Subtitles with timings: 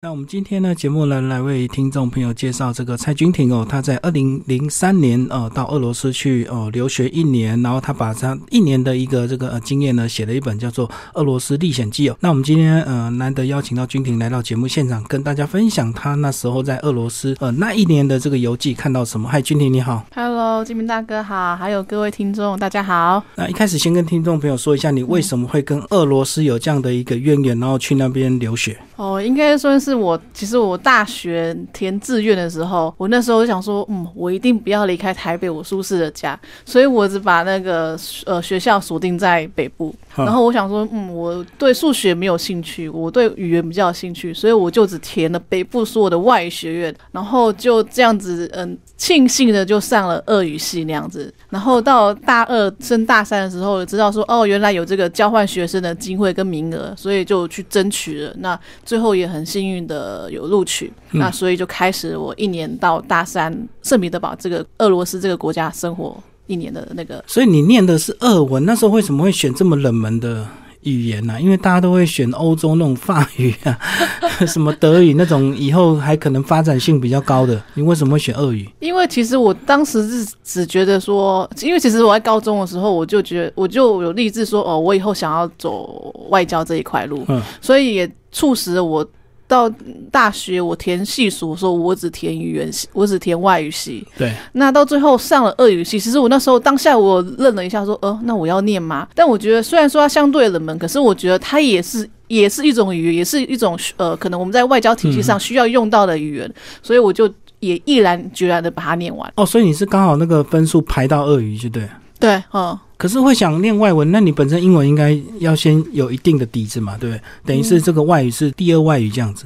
[0.00, 12.16] 那我们今天呢，节目呢来为听众朋友介绍这个蔡君婷哦，她在二零零三年呃到俄罗斯去哦留学一年，然后她把她一年的一个这个呃经验呢写了一本叫做《俄罗斯历险记》哦。
[12.20, 19.28] 那我们今天呃难得邀请到君婷来到节目现场，跟大家分享她那时候在俄罗斯呃那一年的这个游记看到什么。
[19.28, 23.24] 嗨，君婷你好，Hello，金明大哥好，还有各位听众大家好。
[23.34, 28.78] 那一开始先跟听众朋友说一下，你为什么会跟俄罗斯有这样的一个渊源，然后去那边留学？
[28.94, 30.68] 哦，应该算是我其实我。
[30.68, 39.94] 我大学填志愿的时候，我那时候想说，嗯，我一定不要离开台北我舒适的家，所以我只把那个呃学校锁定在北部。
[40.14, 46.94] 然后我想说，嗯，我对数学没有兴趣，我对语言比较有兴趣，所以我就只填了北部所有的外语学院。
[47.12, 51.32] 然后就这样子，嗯，庆幸的就上了俄语系那样子。
[51.48, 58.34] 然后到大二升大三的时候，知道说，哦，原来有这个交换学生的机会跟名额，所以就去争取了。
[58.38, 60.92] 那最后也很幸运的有录取。
[61.12, 66.16] 那所以就开始我一年到大三圣彼得堡这个俄罗斯这个国家生活。
[66.48, 70.46] 一年的那个，所以你念的是俄文，那时候为什么会选这么冷门的
[70.80, 71.38] 语言呢？
[71.38, 73.78] 因为大家都会选欧洲那种法语啊，
[74.48, 77.62] 什么德语那种，以后还可能发展性比较高的。
[77.74, 78.66] 你为什么会选俄语？
[78.80, 89.06] 因为其实我当时是只觉得说，因为其实我在高中的时候，我就觉得我就有立志说，哦，我以后想要走外交这一块路，嗯，所以也促使了我。
[89.48, 89.68] 到
[90.12, 94.06] 大学，我填系所说，我只填语言系，我只填外语系。
[94.16, 94.32] 对。
[94.52, 99.08] 那到最后上了俄语系，其实我那时候当下我愣了一下，说，呃，那我要念吗？
[99.14, 107.28] 但我觉得虽然说它相对冷门，可是我觉得它也是也是一种语言，也是一种呃，可能我们在外交体系上需要用到的语言，所以我就
[107.60, 109.32] 也毅然决然的把它念完。
[109.36, 111.88] 哦，所以你是刚好那个分数排到俄语，就对。
[112.18, 112.78] 对，嗯。
[112.96, 117.22] 可是会想念外文，那你本身英文应该要先有一定的底子嘛，对不对？
[117.46, 119.44] 等于是这个外语是第二外语这样子。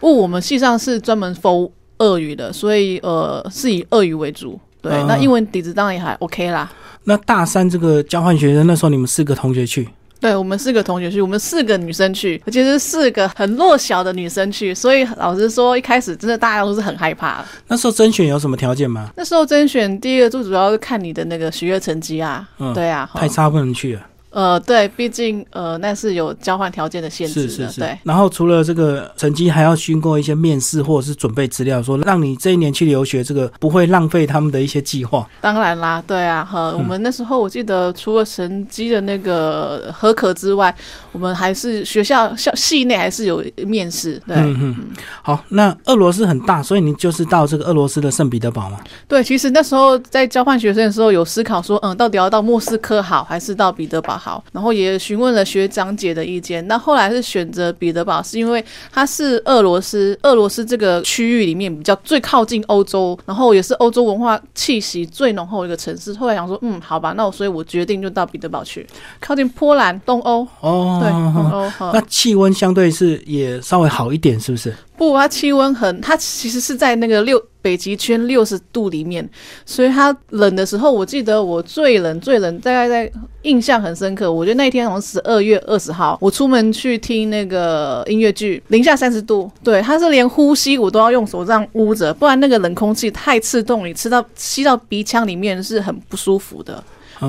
[0.00, 4.60] 不，我们系上是专门 for 俄语的，所以呃是以俄语为主。
[4.82, 6.70] 对，那英文底子当然也还 OK 啦。
[7.04, 9.88] 那大三这个交换学生，那时候你们四个同学去？
[10.20, 17.42] 对，我们四个同学去，我们四个女生去，而且是四个很弱小的女生去，所以老实说，一开始真的大家都是很害怕。
[17.66, 19.10] 那时候甄选有什么条件吗？
[19.16, 22.46] 那时候甄选第一个最主要是看你的那个学业成绩啊。
[22.58, 24.02] 嗯，对啊，太差不能去了。
[24.30, 27.98] 呃，对，毕竟呃，那是有交换条件的限制的，对。
[28.04, 35.28] 然后除了这个成绩，还要经过一些面试或者是准备资料，说让你这一年去留学，这个不会浪费他们的一些计划。
[35.40, 40.72] 当然啦，对啊，哈，我们那时候我记得，除了成绩的那个合格之外，
[41.10, 44.22] 我们还是学校校系内还是有面试。
[44.28, 44.76] 对，嗯嗯。
[45.22, 48.78] 好，那俄罗斯很大，所以你就是到这个俄罗斯的圣彼得堡吗？
[49.08, 54.19] 对，其实那时候在交换学生的时候，有思考说，嗯，到底要到莫斯科好，还是到彼得堡？
[54.20, 56.66] 好，然后也询问了学长姐的意见。
[56.68, 66.12] 那后来是选择彼得堡，是因为它是俄罗斯，俄罗斯这个区域里面比较最靠近欧洲，然后也是欧洲文化气息最浓厚的一个城市。
[66.14, 68.86] 后来想说，嗯，好吧，那我所以我决定就到彼得堡去，
[69.18, 70.46] 靠近波兰、东欧。
[70.60, 71.92] 哦，对，东欧。
[71.92, 74.74] 那气温相对是也稍微好一点，是不是？
[74.96, 79.28] 不，它气温很，它其实是在那个六北极圈六十度里面，
[79.66, 83.10] 所以它冷的时候，我记得我最冷最冷，大概在
[83.42, 84.32] 印象很深刻。
[84.32, 96.82] 我觉得那一天好像十二月二十号，我出门去听那个音乐剧，零下三十度，对，它是连呼吸我都要用手这样捂着，不然那个冷空气太刺痛，你吃到吸到鼻腔里面是很不舒服的。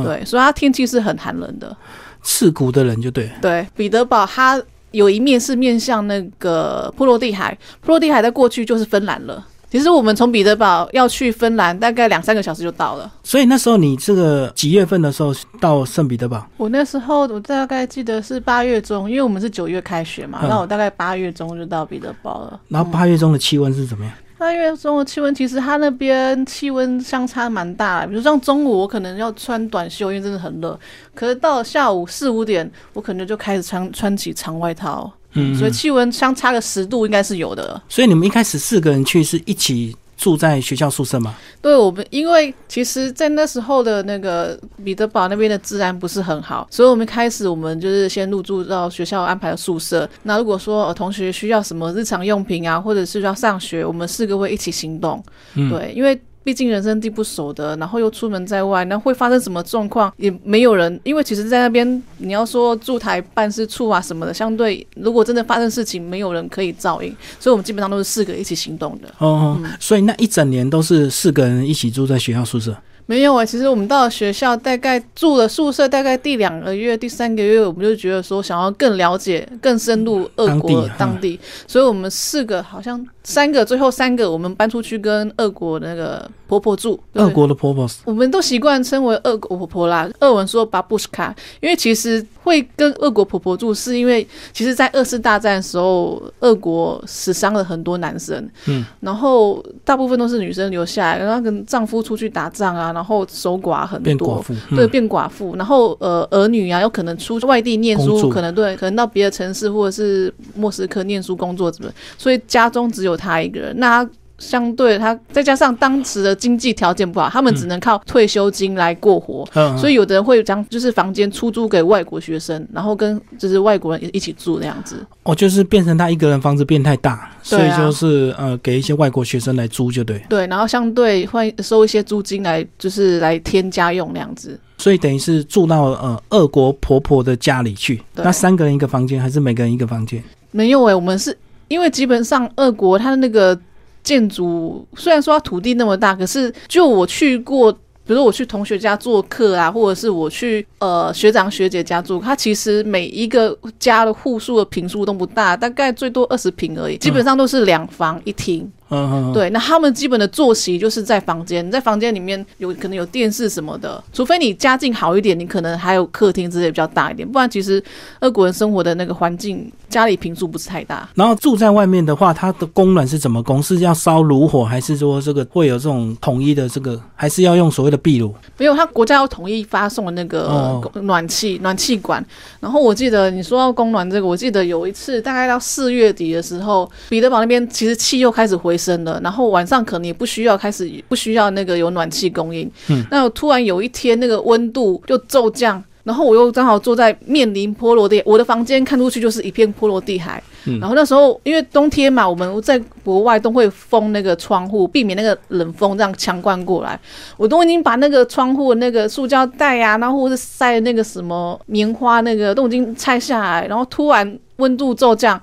[0.03, 1.75] 对，所以它天气是很寒冷的，
[2.23, 3.29] 刺骨的冷就对。
[3.41, 4.61] 对，彼得堡它。
[4.91, 9.41] 有一面是面向那个波罗的海，波罗的海在过去就是芬兰了。
[9.71, 13.09] 其实我们从彼得堡要去芬兰，大概两三个小时就到了。
[13.23, 16.45] 所以那时候你这个几月份的时候到圣彼得堡？
[16.57, 22.59] 我那时候我大概记得是八月中，因为我们是九月开学嘛，那我大概八月中就到彼得堡了。
[22.67, 24.13] 然后八月中的气温是怎么样？
[24.37, 30.77] 八月中的气温其实它那边气温相差蛮大，比如像中午我可能要穿短袖，因为真的很热。
[31.15, 35.09] 可是到了下午四五点，我可能就开始穿穿起长外套。
[35.33, 37.81] 嗯，所以气温相差个十度应该是有的。
[37.87, 41.33] 所以你们一开始四个人去是一起住在学校宿舍吗？
[41.61, 50.07] 对，我们因为其实，在那时候的那个彼得堡那边的治安不是很好，所以我们开始我们就是先入住到学校安排的宿舍。
[50.23, 55.23] 那如果说呃同学需要什么日常用品啊，或者是要上学，我们四个会一起行动。
[55.55, 56.19] 对，因为。
[56.43, 60.99] 毕竟人生地不熟的，然后又出门在外，那会发生什么状况也没有人。
[61.03, 69.08] 因为其实，在那边你要说驻台办事处啊什么的，相对如果真的发生事情，没有人可以照应，所以我们基本上都是四个一起行动的。
[69.20, 72.76] 哦，所以那一整年都是四个人一起住在学校宿舍。
[73.08, 87.00] 没有啊、其实我们到了学校，大概住了宿舍，大概第两个月、第三个月，我们就觉得说想要更了解、更深入俄国当地嗯当地，所以我们四个好像三个，最后三个我们搬出去跟俄国那个婆婆住。
[87.14, 87.23] 对。
[87.23, 87.88] 俄国的婆婆。
[88.06, 104.03] 我们都习惯称为俄国婆婆啦，俄文说巴布什卡，因为其实会跟俄国婆婆住，是因为其实，在二次大战的时候，俄国死伤了很多男生，嗯，然后大部分都是女生留下来，然后跟丈夫出去打仗啊，然后守寡很多。
[104.03, 113.73] 变寡妇，对，嗯变寡妇，然后呃，儿女啊，有可能出外地念书，可能对，可能到别的城市或者是莫斯科念书、工作什么，所以家中只有他一个人。
[113.78, 125.05] 那他相对他再加上当时的经济条件不好，他们只能靠退休金来过活，嗯，所以有的人会将就是房间出租给外国学生，然后跟就是外国人一起住那样子。
[125.22, 134.59] 哦，就是变成他一个人房子变太大，所以就是呃给一些外国学生来租就对，对，然后相对会收一些租金来就是来添家用那样子。
[134.79, 140.23] 所以等于是住到呃俄国婆婆的家里去，那三个人一个房间还是每个人一个房间？
[140.49, 141.37] 没有诶、我们是
[141.72, 143.58] 因为基本上俄国它的那个
[144.03, 147.76] 建筑虽然说它土地那么大，可是就我去过。
[148.03, 158.70] 比如我去同学家做客啊，或者是我去呃学长学姐家住，它其实每一个家的户数的平数都不大，大概最多二十平而已，基本上都是两房一厅。
[158.91, 167.84] 嗯对，那他们基本的作息就是在房间，在房间里面有可能有电视什么的，除非你家境好一点，你可能还有客厅之类比较大一点，不然其实
[168.20, 171.09] 俄国人生活的那个环境，家里平数不是太大。
[171.16, 173.61] 然后住在外面的话，它的供暖是怎么供？
[173.61, 178.34] 是要烧炉火，还是说这个会有这种统一的这个，还是要用所谓的壁炉？
[178.58, 182.26] 没有，他国家要统一发送的那个哦暖气、暖气管。
[182.59, 192.69] 然后我记得你说到供暖这个，我记得有一次大概到四月底的时候，彼得堡那边其实气又开始回升了，然后晚上可能也不需要开始不需要那个有暖气供应。
[192.89, 195.83] 嗯，那我突然有一天那个温度就骤降。
[196.03, 200.41] 然后我又刚好坐在面临波罗的，我的房间看出去就是一片波罗的海。
[200.66, 206.99] 嗯然后那时候因为冬天嘛，我们在国外都会封那个窗户，避免那个冷风这样强灌过来。
[207.37, 215.39] 我都已经把那个窗户的那个塑胶袋啊，然后或者是塞那个什么棉花那个都已经拆下来，然后突然温度骤降，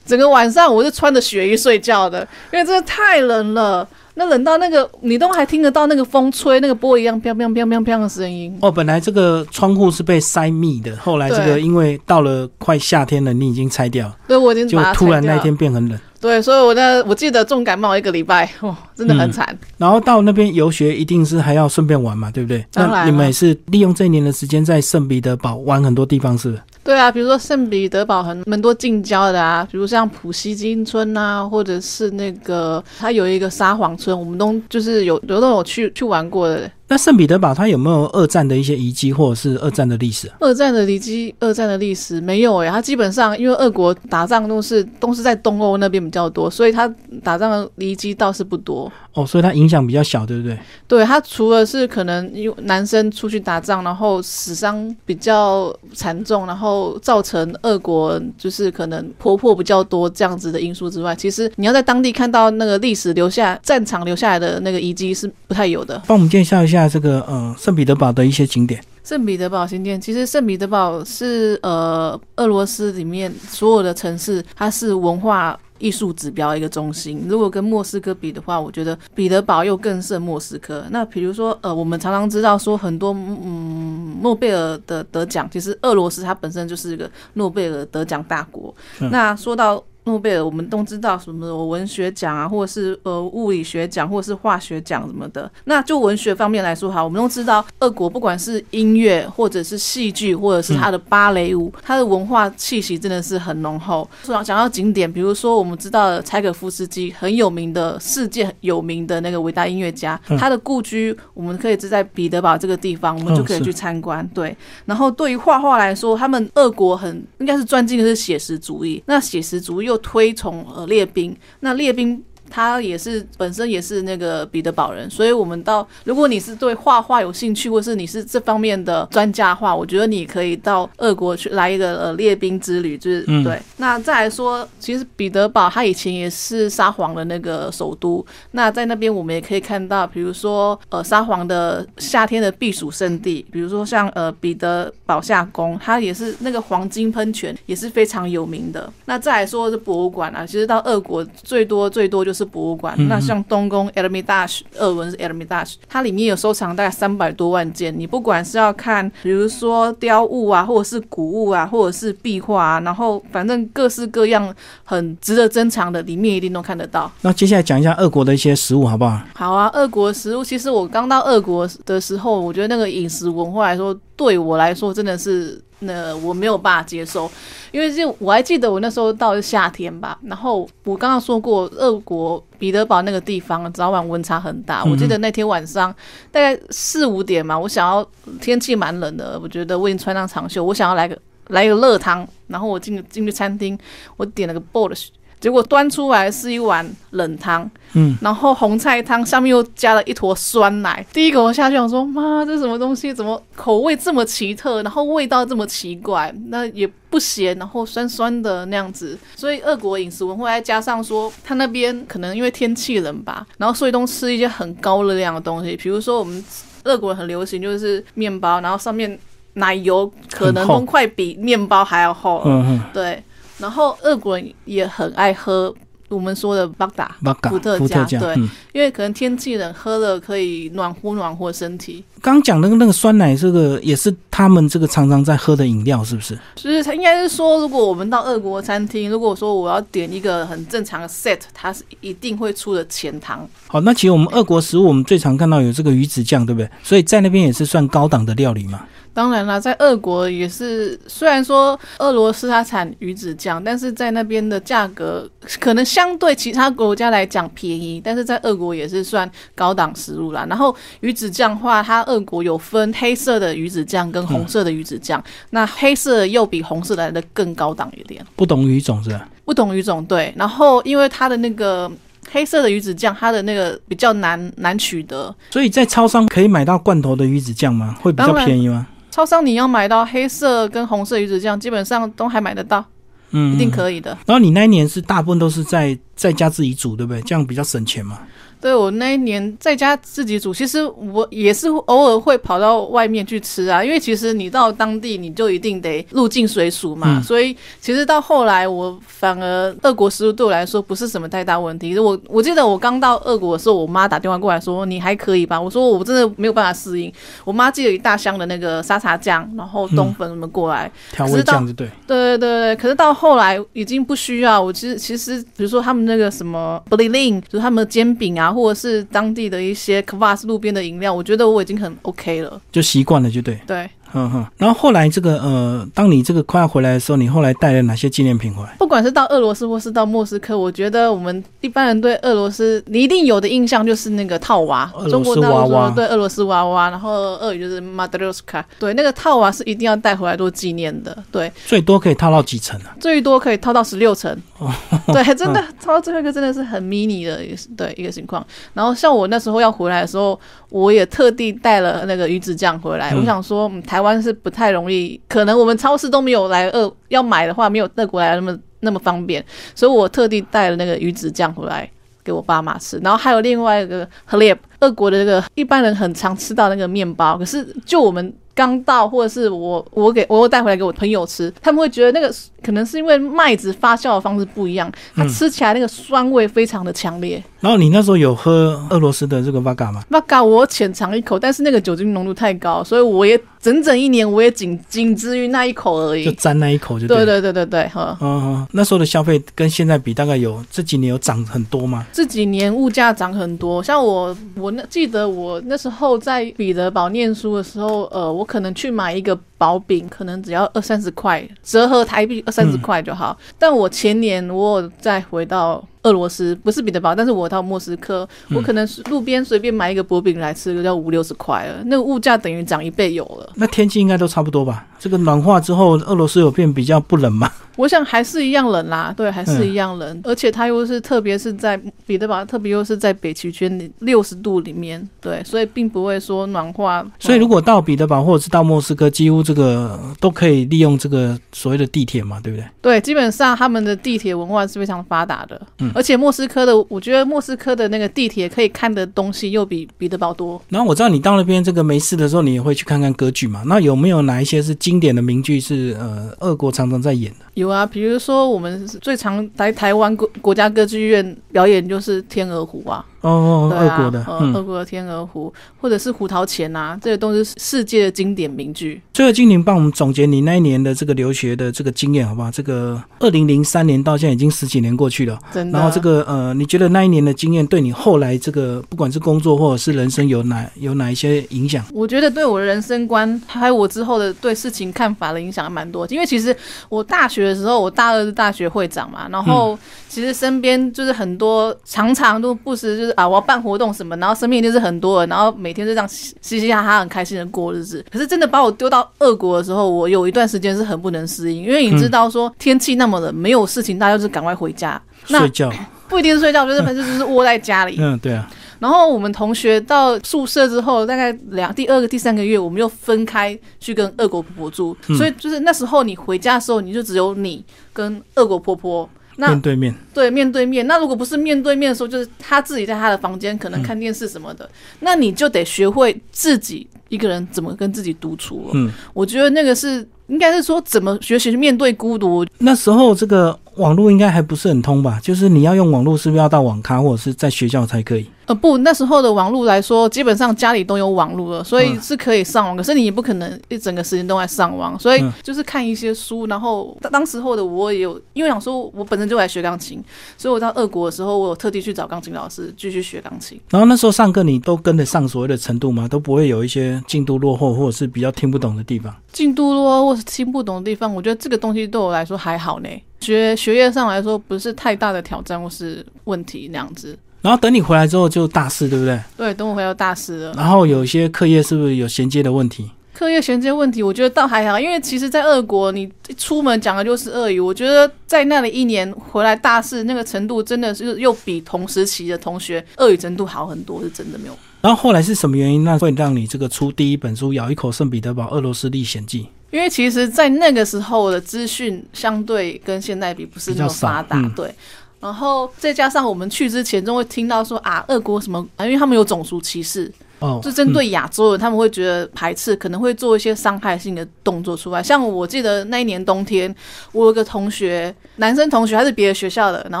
[0.06, 2.20] 整个晚上我是穿着雪衣睡觉的，
[2.52, 3.86] 因为真的太冷了。
[4.18, 8.56] 那冷到那个你都还听得到那个风吹那个波一样飘飘飘飘飘的声音。
[8.62, 15.98] 哦，本来这个窗户是被塞密的，后来这个因为到了快夏天了，你已经拆掉了，对，我已经就突然那一天变很冷。
[16.18, 19.46] 对，所以我那我记得重感冒一个礼拜，哇，真的很惨。
[19.76, 22.64] 然后到那边游学，一定是还要顺便玩嘛，对不对？
[22.72, 26.62] 当然了那你们也是利用这一年的时间在圣彼得堡玩很多地方，是不是？
[26.86, 36.70] 对啊，比如说圣彼得堡很蛮多近郊的啊，比如像普希金村啊，或者是那个它有一个沙皇村，我们都就是有有都有去去玩过的。
[36.88, 40.36] 那圣彼得堡它有没有二战的一些遗迹，或者是二战的历史啊？
[40.40, 46.86] 二战的遗迹，二战的历史没有诶、它基本上因为俄国打仗都是都是在东欧那边比较多，所以它
[47.24, 48.90] 打仗的遗迹倒是不多。
[49.14, 50.58] 哦，所以它影响比较小，对不对？
[50.86, 66.00] 对它除了是可能因为男生出去打仗，然后死伤比较惨重，然后造成俄国就是可能婆婆比较多这样子的因素之外，其实你要在当地看到那个历史留下战场留下来的那个遗迹是不太有的。
[66.06, 68.82] 帮我们介绍一下下这个呃圣彼得堡的一些景点。
[69.02, 77.24] 圣彼得堡新店，其实圣彼得堡是呃俄罗斯里面所有的城市，它是文化艺术指标一个中心。
[77.28, 80.84] 如果跟莫斯科比的话，我觉得彼得堡又更胜莫斯科。
[80.90, 88.74] 那比如说呃，我们常常知道说很多嗯诺贝尔的得奖，其实俄罗斯它本身就是一个诺贝尔得奖大国。
[88.98, 95.50] 那说到诺贝尔，我们都知道什么文学奖啊，或者是呃物理学奖，或者是化学奖什么的。
[95.64, 104.08] 那就文学方面来说，哈，我们都知道，俄国不管是音乐，或者是戏剧，或者是它的芭蕾舞，它的文化气息真的是很浓厚。
[104.22, 114.24] 说讲到景点，比如说我们知道的柴可夫斯基很有名的世界有名的那个伟大音乐家，嗯他的故居我们可以是在彼得堡这个地方，我们就可以去参观。
[114.32, 119.02] 对，然后对于画画来说，他们俄国很应该是专精的是写实主义。
[119.06, 122.24] 那写实主义又推崇呃列兵，那列兵。
[122.50, 133.60] 他也是本身也是那个彼得堡人，所以我们到如果你是对画画有兴趣，或是你是这方面的专家的话，我觉得你可以到俄国去来一个呃列兵之旅，就是、嗯对。
[133.78, 148.92] 那再来说，其实彼得堡它以前也是沙皇的那个首都，那在那边我们也可以看到，比如说呃沙皇的夏天的避暑胜地，比如说像呃彼得堡夏宫，它也是那个黄金喷泉也是非常有名的。
[149.06, 152.94] 那再来说是博物馆啊，其实到俄国最多最多就是就是博物馆。
[152.98, 157.96] 嗯那像东宫 Ermitage，俄文是 Ermitage，它里面有收藏大概三百多万件。
[157.96, 167.10] 你不管是要看，比如说雕物啊，或者是古物啊，或者是壁画啊，然后反正各式各样很值得珍藏的，里面一定都看得到。
[167.22, 169.20] 那接下来讲一下俄国的一些食物好不好？
[169.34, 177.30] 好啊，俄国食物其实我刚到俄国的时候，我觉得那个饮食文化来说，对我来说真的是那我没有办法接受，
[177.70, 185.94] 因为就我还记得我那时候到夏天吧，然后我刚刚说过，俄国彼得堡那个地方早晚温差很大，嗯我记得那天晚上
[186.32, 188.06] 大概四五点嘛，我想要
[188.40, 191.18] 天气蛮冷的，我觉得我已经穿上长袖，我想要来个
[191.48, 193.78] 来一个热汤，然后我进进去餐厅，
[194.16, 201.04] 我点了个 b o l s 结果端出来是一碗冷汤，嗯，然后红菜汤下面又加了一坨酸奶。
[201.12, 203.12] 第一口下去，我说妈，这什么东西？
[203.12, 204.82] 怎么口味这么奇特？
[204.82, 206.34] 然后味道这么奇怪？
[206.46, 209.16] 那也不咸，然后酸酸的那样子。
[209.34, 216.42] 所以俄国饮食文化再加上说，他那边可能因为天气冷吧，然后所以都吃一些很高热量的东西，比如说我们
[216.84, 219.18] 俄国人很流行就是面包，然后上面
[219.54, 222.42] 奶油可能快比面包还要厚。
[222.44, 223.22] 嗯嗯，对，
[223.58, 225.74] 然后俄国人也很爱喝
[226.08, 227.16] 我们说的巴达，
[227.48, 232.04] 伏特加，加对嗯，因为可能天气冷，喝了可以暖和暖和身体。
[232.22, 236.36] 刚刚讲的那个酸奶，这个也是他们这个常常在喝的饮料，是不是？
[236.54, 243.48] 就是他应该是说，如果我们到俄国餐厅，如果说我要点一个很正常的 set，它是一定会出的前汤。
[243.68, 246.68] 好，那其实我们俄国食物，我们最常看到有这个鱼子酱，对不对？
[246.82, 248.80] 所以在那边也是算高档的料理嘛。
[249.12, 255.26] 当然啦，在俄国也是，虽然说俄罗斯它产鱼子酱，但是在那边的价格
[255.58, 260.44] 可能相对其他国家来讲便宜，但是在俄国也是算高档食物啦。
[260.50, 268.24] 然后鱼子酱的话，它俄国有分黑色的鱼子酱跟红色的鱼子酱，那黑色又比红色来的更高档一点。
[268.34, 269.28] 不懂鱼种是吧？
[269.44, 271.90] 不同鱼种对，然后因为它的那个
[272.30, 277.96] 黑色的鱼子酱，它的那个比较难难取得，所以在超商可以买到罐头的鱼子酱吗？
[278.00, 278.86] 会比较便宜吗？
[279.10, 282.84] 超商你要买到黑色跟红色鱼子酱，基本上都还买得到，
[283.30, 283.70] 嗯，一定。
[283.70, 284.10] 可以的。
[284.26, 287.22] 然后你那一年是大部分都是在在家自己煮，对不对？
[287.22, 288.18] 这样比较省钱嘛。
[288.66, 301.96] 对我那一年在家自己煮，其实我也是偶尔会跑到外面去吃啊，因为其实你到当地你就一定得入境水属嘛，嗯所以其实到后来我反而俄国食物对我来说不是什么太大问题。
[301.96, 307.12] 我我记得我刚到俄国的时候，我妈打电话过来说你还可以吧，我说我真的没有办法适应。
[307.44, 311.86] 我妈寄了一大箱的那个沙茶酱，然后冬粉什么过来，调味酱就对。
[312.04, 314.60] 对对对对，可是到后来已经不需要。
[314.60, 322.60] 我其实其实，比如说他们那个什么 b l i l i n 就是他们的煎饼啊，或者是当地的一些 Kvass 路边的饮料，我觉得我已经很 OK 了。
[322.72, 323.60] 就习惯了，就对。
[323.66, 324.46] 对，哼哼。
[324.56, 328.74] 然后后来这个呃，当你这个快要回来的时候，你后来带了哪些纪念品回来？
[328.78, 341.16] 不管是到俄罗斯或是到莫斯科，我觉得我们一般人对俄罗斯，你一定有的印象就是那个套娃俄，罗斯中国大陆娃娃说对俄罗斯娃娃，然后俄语就是 r o s k a 对，那个套娃是一定要带回来做纪念的。
[341.30, 342.96] 对，最多可以套到几层啊？
[343.00, 344.72] 最多可以套到十六层，哦
[345.12, 348.46] 对，真的套到最后一个真的是很 mini 的一个对一个情况。
[348.72, 350.38] 然后像我那时候要回来的时候，
[350.70, 353.10] 我也特地带了那个鱼子酱回来。
[353.10, 359.42] 嗯我想说、嗯，台台湾是不太容易，可能我们超市都没有来俄要买的话，没有德国来那么那么方便，
[359.74, 361.90] 所以我特地带了那个鱼子酱回来。
[362.22, 372.34] 给我爸妈吃，然后还有另外一个 h l e b 俄国的那个一般人很常吃到那个面包，可是就我们刚到，或者是我我给我带回来给我朋友吃，他们会觉得那个
[372.64, 377.40] 可能是因为麦子发酵的方式不一样，它吃起来那个酸味非常的强烈。
[377.66, 380.00] 然后你那时候有喝俄罗斯的这个 v 嘎吗？
[380.08, 386.26] 那嘎我浅尝一口，但是那个酒精浓度太高，所以我也整整一年我也仅仅止于那一口而已。
[386.26, 387.40] 就沾那一口就对对。
[387.40, 388.16] 对对对对，哈。
[388.20, 392.06] 嗯哼，那时候的消费跟现在比，大概有这几年有涨很多吗？
[392.12, 403.36] 这几年物价涨很多，像我，我那记得我那时候在彼得堡念书的时候，呃，我可能去买一个薄饼，可能只要二三十块，折合台币二三十块就好。
[403.58, 413.50] 但我前年我有再回到俄罗斯，不是彼得堡，但是我到莫斯科，我可能路边随便买一个薄饼来吃，就要五六十块了，那个物价等于涨一倍有了。
[413.54, 414.86] 那天气应该都差不多吧？
[414.98, 417.50] 这个暖化之后，俄罗斯有变比较不冷吗？
[417.76, 427.04] 我想还是一样冷啦，对，还是一样冷，而且它又是特别是在彼得堡，特别又是在北极圈里六十度里面，对，所以并不会说暖化。
[427.18, 432.66] 所以如果果到彼得堡或者是到莫斯科，几乎这个都可以利用这个所谓的地铁嘛，对不对？
[432.82, 440.60] 对，基本上他们的地铁文化是非常发达的，嗯而且莫斯科的，我觉得莫斯科的那个地铁可以看的东西又比彼得堡多。
[440.68, 443.62] 然后我知道你到那边这个没事的时候，你也会去看看歌剧嘛。
[443.64, 447.45] 那有没有哪一些是经典的名剧是呃俄国常常在演的？
[447.56, 453.02] 有啊，比如说我们最常来台湾国国家歌剧院表演就是《天鹅湖》啊。
[453.26, 459.00] 哦，对啊，俄国的，俄国的天鹅湖，或者是胡桃钳啊，这些都是世界的经典名句。
[459.12, 462.50] 最后，精灵帮我们总结你那一年的这个留学的这个经验，好不好？
[462.50, 465.78] 这个二零零三年到现在已经十几年过去了，真的。
[465.78, 471.84] 然后这个呃，你觉得那一年的经验对你后来这个不管是工作或者是人生有哪有哪一些影响？
[471.92, 476.06] 我觉得对我的人生观，还有我之后的对事情看法的影响还蛮多。
[476.08, 476.54] 因为其实
[476.88, 479.78] 我大学的时候，我大二是大学会长嘛，然后
[480.08, 488.04] 其实身边就是很多常常都不时就是啊，我要办活动什么，然后身边一定是很多人，然后每天就这样嘻嘻哈哈很开心的过日子。
[488.12, 495.00] 可是真的把我丢到俄国的时候，我有一段时间是很不能适应，因为你知道说天气那么冷，没有事情，大家就是赶快回家。
[495.28, 495.72] 那睡觉，
[496.08, 497.96] 不一定是睡觉，就是反正就是窝在家里。
[497.98, 509.08] 嗯，对啊，然后我们同学到宿舍之后，大概两第二个、第三个月，我们又分开去跟俄国婆婆住，嗯所以就是那时候你回家的时候，你就只有你跟俄国婆婆。
[509.36, 514.68] 那面对面，对面对面，那如果不是面对面的时候，就是他自己在他的房间可能看电视什么的，
[515.00, 518.70] 那你就得学会自己一个人怎么跟自己独处了。
[518.74, 525.18] 嗯，我觉得那个是应该是说怎么学习面对孤独，那时候这个网络应该还不是很通吧？
[525.22, 528.26] 就是你要用网络，是不是要到网咖或者是在学校才可以？
[528.46, 532.76] 呃，不，那时候的网络来说，基本上家里都有网络了，所以嗯是可以上网。
[532.76, 536.46] 可是你也不可能一整个时间都在上网，所以嗯就是看一些书。
[536.46, 540.00] 然后当当时候的我也有，因为想说我本身就来学钢琴，
[540.38, 543.60] 所以我到俄国的时候，我有特地去找钢琴老师继续学钢琴。
[543.68, 546.06] 然后那时候上课你都跟得上所谓的程度吗？
[546.06, 549.12] 都不会有一些进度落后或者是比较听不懂的地方？
[549.32, 552.88] 进度落或是听不懂的地方，我觉得这个东西对我来说还好呢。
[553.20, 557.18] 学学业上来说，不是太大的挑战或是问题那样子。
[557.42, 559.20] 然后等你回来之后就大四，对不对？
[559.36, 560.54] 对，等我回到大四了。
[560.56, 562.90] 然后有一些课业是不是有衔接的问题？
[563.14, 567.58] 课业衔接问题，我觉得倒还好，因为其实，在俄国，你一出门讲的就是俄语。
[567.58, 574.58] 我觉得在那里一年回来大四，那个程度真的是又比同时期的同学俄语程度好很多，是真的没有。
[574.82, 579.42] 然后后来是什么原因，那会让你这个出第一本书《咬一口圣彼得堡俄罗斯历险记》？
[579.76, 584.74] 因为其实，在那个时候的资讯相对跟现在比不是那么发达，对。
[585.20, 595.02] 然后再加上我们去之前就会听到说啊，俄国什么啊，因为他们有种族歧视，哦，就针对亚洲人，他们会觉得排斥，可能会做一些伤害性的动作出来。
[595.02, 596.74] 像我记得那一年冬天，
[597.12, 600.00] 我有个同学，男生同学，他是别的学校的，然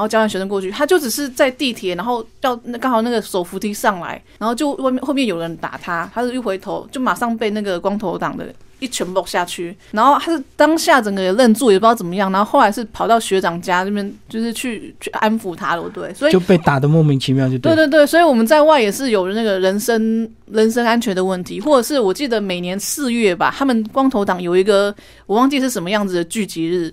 [0.00, 8.46] 后交换学生过去，他就只是在地铁，然后到那刚好那个手扶梯上来，然后就外面后面有人打他，他是一回头就马上被那个光头党的。
[8.78, 17.74] 一拳落下去，然后他是当下整个也愣住，也不知道怎么样，然后后来是跑到学长家这边，就是去去安抚他了，对，所以就被打的莫名其妙，就对。
[17.74, 24.94] 对对对，所以我们在外也是有那个人身人身安全的问题，或者是我记得每年四月吧，他们光头党有一个
[25.26, 26.92] 我忘记是什么样子的聚集日，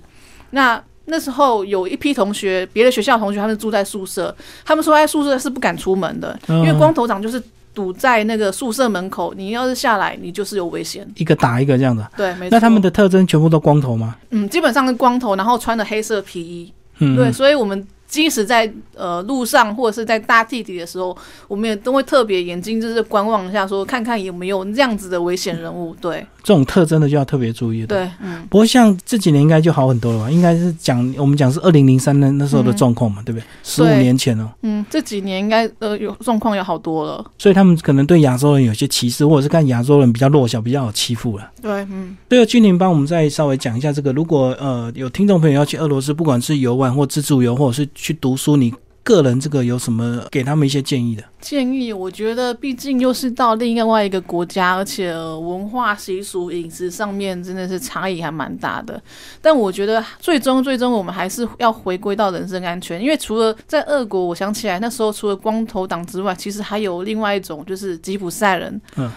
[0.52, 7.44] 那那时候有一批同学，别的学校同学，他们住在宿舍，他们说在宿舍是不敢出门的，因为嗯光头党就是
[7.74, 11.08] 堵在那个宿舍门口，你要是下来，你就是有危险。
[11.16, 12.10] 一个打一个这样的。
[12.16, 12.50] 对，没错。
[12.52, 14.16] 那他们的特征全部都光头吗？
[14.30, 25.96] 嗯，基本上是光头，然后穿的黑色皮衣，嗯，对，所以我们即使在呃路上或者是在搭地铁的时候，我们也都会特别眼睛就是观望一下，说看看有没有这样子的危险人物。
[26.00, 27.88] 对这种特征的就要特别注意。。
[27.88, 30.30] 对，嗯，不过像这几年应该就好很多了吧？
[30.30, 33.44] 应该是讲我们讲是二零零三年那时候的状况嘛，对不对？
[33.64, 37.26] 十五年前哦，嗯，这几年应该呃有状况有好多了。
[37.40, 41.50] 所以他们可能对亚洲人有些歧视，或者是看亚洲人比较弱小，比较好欺负了。
[41.60, 51.24] 对，嗯，对了，君宁帮我们再稍微讲一下这个，如果呃有听众朋友要去俄罗斯，不管是游玩或自助游，或者是去读书，你个人这个有什么给他们一些建议的？
[51.40, 59.02] 建议我觉得毕竟又是到另外一个国家，而且、呃文化习俗、饮食上面真的是差异还蛮大的。
[59.42, 68.82] 但我觉得最终最终我们还是要回归到人身安全，因为除了在俄国，我想起来那时候除了光头党之外，其实还有另外一种就是吉普赛人。
[68.98, 69.10] 嗯。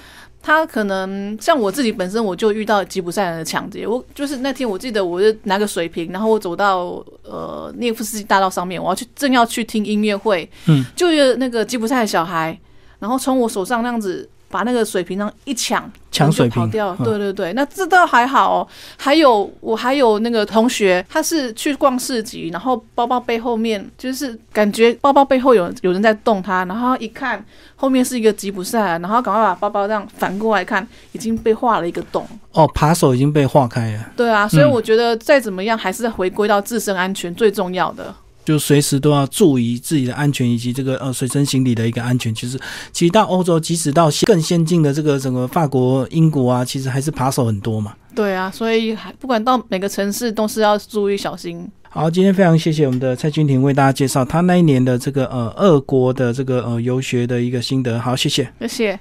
[0.47, 3.85] 他可能像我自己本身，我就遇到吉普赛人的抢劫。
[3.85, 12.57] 我就是那天我记得，我就拿个水瓶，然后我走到呃涅夫斯基大道上面，我要去正要去听音乐会，嗯，就有那个吉普赛的小孩，
[13.01, 16.97] 然后从我手上那样子把那个水瓶上一抢，抢水跑掉。
[16.99, 18.69] 嗯对对对，那这倒还好哦。
[18.97, 32.27] 还有我还有那个同学，他是去逛市集，然后包包背后面就是感觉包包背后有有人在动他，然后一看后面是一个吉普赛人，然后赶快把包包这样反过来看，已经被划了一个洞。
[32.53, 38.15] 哦，扒手已经被划开了，对啊，所以嗯我觉得再怎么样还是回归到自身安全最重要的。
[38.47, 42.35] 就随时都要注意自己的安全以及这个呃随身行李的一个安全。
[42.35, 42.59] 其实，
[42.93, 47.93] 其实到欧洲，即使到更先进的这个整个法国、英国啊，其实还是扒手很多嘛。
[48.15, 51.69] 对啊，所以还不管到每个城市都是要注意小心。
[51.91, 57.99] 好，今天非常谢谢我们的蔡君婷为大家介绍他那一年的这个呃俄国的这个呃游学的一个心得。
[57.99, 58.49] 好，谢谢。
[58.61, 59.01] 谢谢。